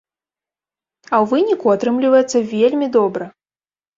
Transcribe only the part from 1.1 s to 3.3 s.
ў выніку атрымліваецца вельмі добра!